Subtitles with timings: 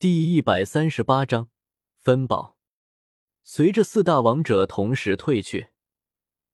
[0.00, 1.50] 第一百三十八章
[1.98, 2.56] 分宝。
[3.42, 5.72] 随着四大王者同时退去，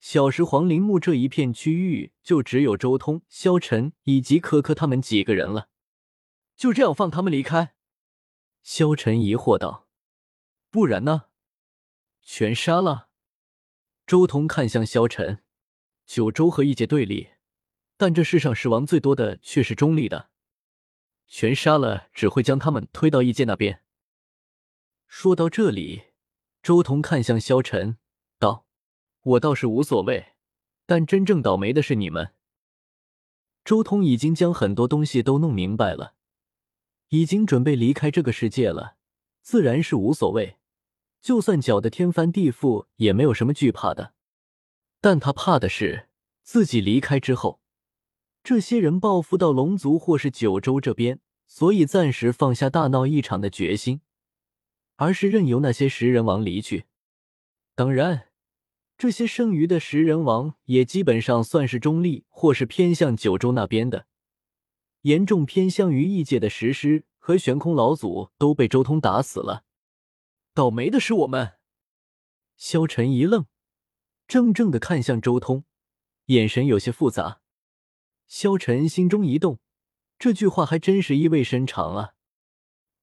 [0.00, 5.68] 小石皇陵墓这一片区域就只有周通、萧晨以及科科他们几个人了。
[6.56, 7.74] 就这样放他们离开？
[8.62, 9.88] 萧晨疑惑道
[10.72, 11.24] ：“不然呢？
[12.22, 13.10] 全杀了？”
[14.08, 15.44] 周通看向萧晨
[16.06, 17.28] ：“九州和异界对立，
[17.98, 20.30] 但这世上死亡最多的却是中立的。”
[21.26, 23.82] 全杀了，只会将他们推到异界那边。
[25.06, 26.04] 说到这里，
[26.62, 27.98] 周彤看向萧晨，
[28.38, 28.66] 道
[29.22, 30.34] ：“我倒是无所谓，
[30.86, 32.32] 但真正倒霉的是你们。”
[33.64, 36.14] 周通已经将很多东西都弄明白了，
[37.08, 38.96] 已经准备离开这个世界了，
[39.40, 40.58] 自然是无所谓。
[41.22, 44.12] 就算搅得天翻地覆，也没有什么惧怕的。
[45.00, 46.08] 但他怕的是
[46.42, 47.62] 自己离开之后。
[48.44, 54.02] 这些人报复到龙族或是九州这边，所以暂时放下大闹一场的决心，
[54.96, 56.84] 而是任由那些食人王离去。
[57.74, 58.28] 当然，
[58.98, 64.06] 这些剩余的食人王也基本上算是中立或是偏向九州那边的，
[65.00, 69.64] 严重偏向于异界的石狮和悬空老祖都被周通打死了。
[70.52, 71.54] 倒霉的是我们。
[72.58, 73.46] 萧晨一愣，
[74.28, 75.64] 怔怔的看向周通，
[76.26, 77.40] 眼神有些复杂。
[78.26, 79.58] 萧晨心中一动，
[80.18, 82.14] 这句话还真是意味深长啊！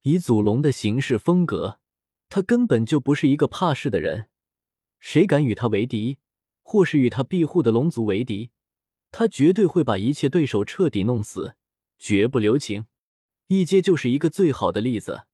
[0.01, 1.79] 以祖龙的行事风格，
[2.27, 4.29] 他根本就不是一个怕事的人，
[4.99, 6.17] 谁敢与他为敌，
[6.63, 8.51] 或是与他庇护的龙族为敌，
[9.11, 11.55] 他绝对会把一切对手彻底弄死，
[11.99, 12.87] 绝不留情。
[13.47, 15.25] 一阶就是一个最好的例子，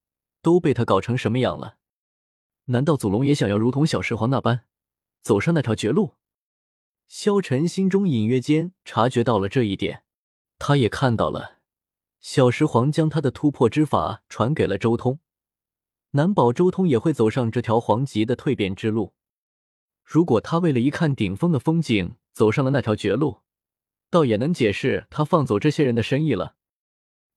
[0.42, 1.78] 都被他搞成什么样了？
[2.66, 4.66] 难道祖龙也想要如同小石皇那般，
[5.22, 6.16] 走上那条绝路？
[7.08, 10.04] 萧晨心中隐约间察觉到了这一点，
[10.60, 11.60] 他也看到了
[12.20, 15.20] 小石皇将他的突破之法传给了周通，
[16.12, 19.14] 难保周通也会走上这条皇级的蜕变之路。
[20.04, 23.42] 如果他为了一看顶峰的风景走上了那条绝路，
[24.10, 26.56] 倒也能解释他放走这些人的深意了。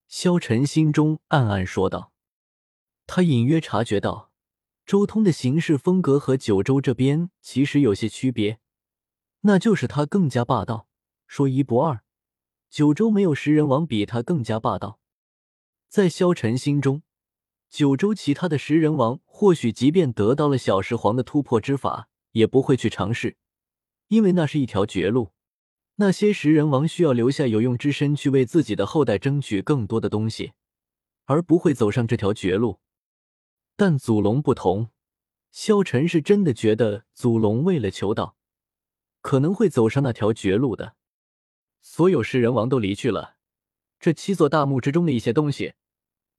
[0.08, 2.12] 萧晨心中暗暗说道，
[3.06, 4.32] 他隐约察觉到
[4.84, 8.58] 周通的行事风格和九州这边其实有些区别。
[9.42, 10.86] 那就是他更加霸道，
[11.26, 12.02] 说一不二。
[12.68, 15.00] 九州没有食人王比他更加霸道。
[15.88, 17.02] 在萧晨心中，
[17.68, 23.36] 九州其他的食人王或许即便得到了小石皇的突破之法，也不会去尝试，
[24.08, 25.32] 因为那是一条绝路。
[25.96, 30.52] 那些食人王需要留下有用之身去为自己的后代争取更多的东西，
[31.24, 32.78] 而不会走上这条绝路。
[33.76, 34.90] 但祖龙不同，
[35.50, 38.36] 萧晨是真的觉得祖龙为了求道。
[39.20, 40.96] 可能会走上那条绝路的。
[41.80, 43.36] 所有食人王都离去了，
[43.98, 45.74] 这七座大墓之中的一些东西，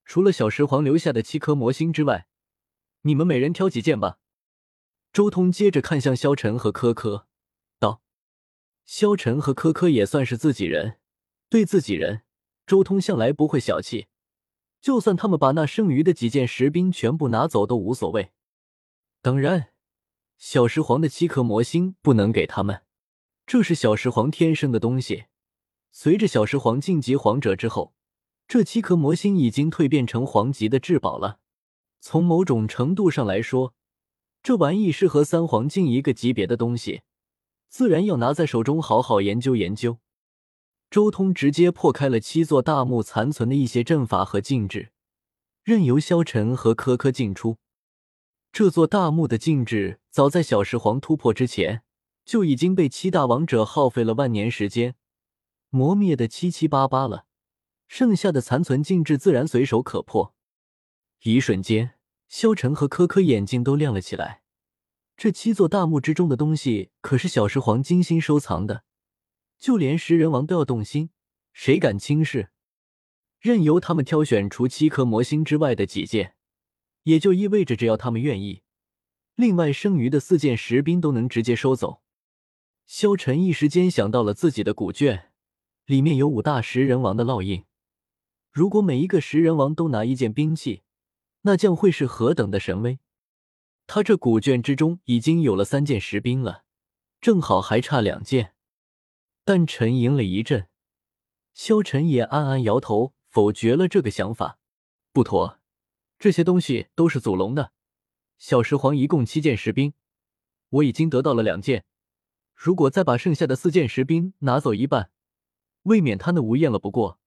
[0.06, 2.28] 除了小石皇留下的七颗魔星之外，
[3.02, 4.19] 你们每人挑几件吧。
[5.12, 7.28] 周通接着看向萧晨和柯柯，
[7.80, 8.02] 道
[8.86, 11.00] ：“萧晨和柯柯也算是自己人，
[11.50, 12.22] 对自己人，
[12.66, 14.08] 周通向来不会小气。
[14.80, 18.31] 就算他们把那剩余的几件石兵全部拿走都无所谓。
[19.22, 19.69] 当然。”
[20.44, 22.81] 小石皇的七颗魔星不能给他们，
[23.46, 25.25] 这是小石皇天生的东西。
[25.91, 27.94] 随着小石皇晋级皇者之后，
[28.47, 31.38] 这七颗魔星已经蜕变成皇级的至宝了。
[32.00, 33.75] 从某种程度上来说，
[34.41, 37.03] 这玩意是和三皇境一个级别的东西，
[37.69, 40.00] 自然要拿在手中好好研究研究。
[40.90, 44.91] 周通直接破开了七座大墓残存的一些阵法和禁制，
[45.63, 47.57] 任由萧晨和柯柯进出。
[48.51, 51.84] 这座大墓的禁制，早在小石皇突破之前，
[52.26, 54.96] 就已经被七大王者耗费了万年时间
[55.70, 57.26] 磨灭的七七八八了。
[57.88, 60.36] 剩下的残存禁制，自然随手可破。
[61.24, 61.96] 一瞬间，
[62.28, 64.44] 萧晨和柯柯眼睛都亮了起来。
[65.16, 68.84] 这七座大墓之中的东西，可是小石皇精心收藏的，
[69.58, 71.10] 就连食人王都要动心，
[71.54, 72.52] 谁敢轻视？
[73.40, 76.36] 任由他们挑选除七颗魔星之外的几件。
[77.04, 78.64] 也就意味着，只要他们愿意，
[79.42, 82.04] 另外剩余的四件石兵都能直接收走。
[82.86, 85.32] 萧晨一时间想到了自己的古卷，
[85.88, 87.66] 里面有五大食人王的烙印。
[88.52, 90.84] 如果每一个食人王都拿一件兵器，
[91.42, 93.00] 那将会是何等的神威！
[93.88, 96.66] 他这古卷之中已经有了三件石兵了，
[97.20, 98.54] 正好还差两件。
[99.44, 100.68] 但沉吟了一阵，
[101.56, 104.60] 萧晨也暗暗摇头，否决了这个想法，
[105.12, 105.58] 不妥。
[106.20, 107.72] 这些东西都是祖龙的，
[108.42, 109.94] 小石皇一共七件石兵，
[110.70, 111.86] 我已经得到了两件。
[112.56, 115.12] 如果再把剩下的四件石兵拿走一半，
[115.84, 116.80] 未免贪得无厌了。
[116.80, 117.20] 不过，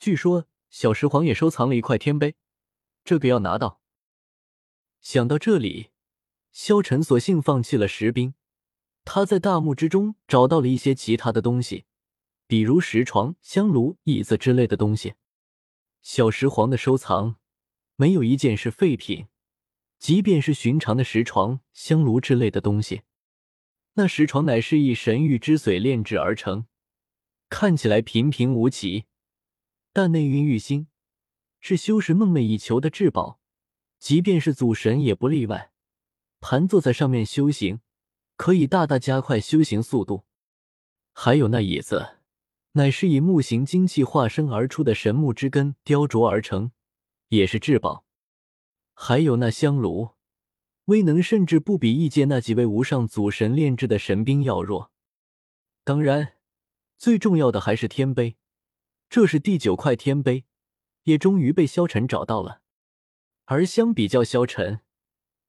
[0.00, 2.34] 据说小石皇也收藏了一块天碑，
[3.04, 3.82] 这个要拿到。
[5.02, 5.90] 想到这里，
[6.50, 8.32] 萧晨索性放弃了石兵，
[9.04, 11.84] 他在大墓之中找到了一些其他的东西，
[12.46, 15.12] 比如石床、香炉、椅子之类的东西。
[16.00, 17.36] 小石皇的收藏
[17.96, 19.26] 没有一件是废品，
[19.98, 23.02] 即便是寻常的石床、香炉之类的东西，
[23.94, 26.66] 那石床乃是以神玉之髓炼制而成，
[27.48, 29.04] 看起来平平无奇，
[29.92, 30.88] 但内蕴玉心，
[31.60, 33.40] 是修士梦寐以求的至宝，
[33.98, 35.72] 即便是祖神也不例外。
[36.40, 37.80] 盘坐在上面修行，
[38.36, 40.24] 可以大大加快修行速度。
[41.12, 42.14] 还有那椅子。
[42.72, 46.70] 乃是以木形精气化身而出的神木之根雕琢而成，
[47.28, 48.04] 也是至宝。
[49.00, 50.16] 还有那香炉，
[50.86, 54.90] 威能甚至不比异界那几位无上祖神炼制的神兵要弱。
[55.84, 56.34] 当然，
[56.98, 58.36] 最重要的还是天碑，
[59.08, 60.44] 这是第九块天碑，
[61.04, 62.60] 也终于被萧晨找到了。
[63.44, 64.80] 而相比较萧晨，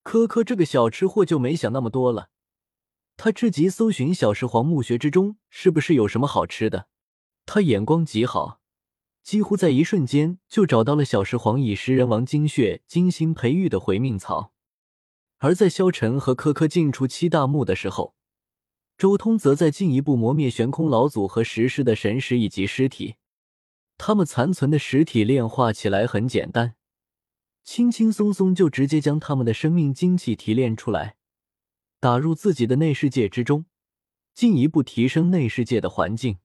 [0.04, 2.30] 科科这个小吃货就没想那么多了。
[3.18, 6.88] 他至极搜寻小石皇墓穴之中是不是有什么好吃的。
[7.48, 8.62] 他眼光极好，
[9.30, 14.54] 几乎在一瞬间就找到了小石皇以食人王精血精心培育的回命草。
[15.38, 18.16] 而在萧晨和柯柯进出七大墓的时候，
[18.98, 23.18] 周通则在进一步磨灭悬空老祖和石狮的神识以及尸体。
[24.00, 26.74] 他们残存的实体炼化起来很简单，
[27.64, 31.18] 轻轻松松就直接将他们的生命精气提炼出来，
[32.00, 33.68] 打入自己的内世界之中，
[34.34, 36.40] 进一步提升内世界的环境。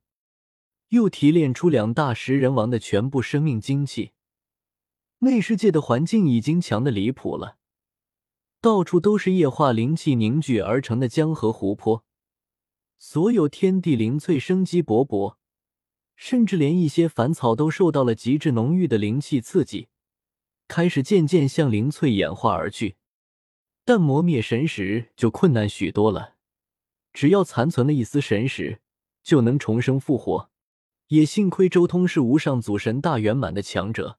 [0.94, 4.12] 又提炼出两大食人王的全部生命精气，
[5.18, 7.58] 内世界的环境已经强的离谱了，
[8.60, 12.04] 到处都是液化灵气凝聚而成的江河湖泊，
[12.96, 15.34] 所有天地灵翠，生机勃勃，
[16.14, 19.88] 甚至连一些凡草都受到了极致浓郁的灵气刺激，
[20.68, 22.96] 开始渐渐向灵翠演化而去。
[23.84, 26.36] 但磨灭神识就困难许多了，
[27.12, 28.80] 只要残存了一丝神识，
[29.24, 30.50] 就能重生复活。
[31.08, 34.18] 也幸亏周通是无上祖神大圆满的强者，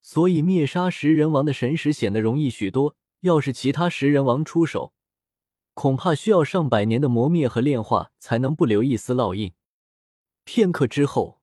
[0.00, 2.96] 所以灭杀食人王的神识显得容易许多。
[3.20, 4.92] 要是其他食人王出手，
[5.74, 9.52] 恐怕需要上百年的磨灭和炼化才能不留一丝烙印。
[10.44, 11.40] 片刻之后，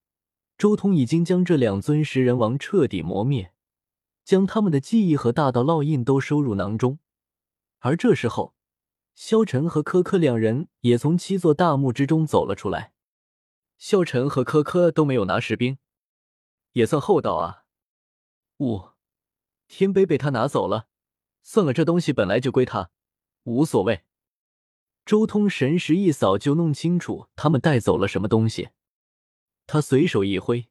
[0.57, 3.51] 周通已经将这两尊食人王彻底磨灭，
[4.23, 6.99] 将他们的记忆和大道烙印都收入囊中。
[7.79, 8.55] 而这时候，
[9.13, 12.94] 萧晨和柯柯两人也从七座大墓之中走了出来。
[13.87, 15.77] 萧晨和科科都没有拿士兵，
[16.71, 17.65] 也算厚道啊。
[18.57, 18.89] 五
[19.67, 20.87] 天碑被他拿走了，
[21.43, 22.89] 算了，这东西本来就归他，
[23.43, 24.03] 无所谓。
[25.05, 28.69] 周通神识一扫，就弄清楚他们带走了什么东西。
[29.67, 30.67] 他随手一挥，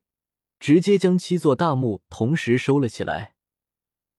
[0.58, 3.36] 直接将七座大墓同时收了起来。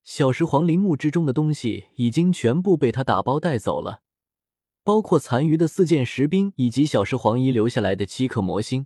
[0.05, 4.03] 小石皇陵墓之中的东西已经全部被他打包带走了。
[4.85, 8.85] 包括残余的四件石兵，以及小石皇遗留下来的七颗魔星。